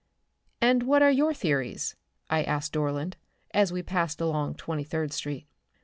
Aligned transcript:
"And 0.59 0.81
what 0.81 1.03
are 1.03 1.11
your 1.11 1.31
theories?" 1.31 1.95
I 2.27 2.41
asked 2.41 2.73
Dorland, 2.73 3.17
as 3.53 3.71
we 3.71 3.83
passed 3.83 4.19
along 4.19 4.55
Twenty 4.55 4.83
third 4.83 5.13
street. 5.13 5.45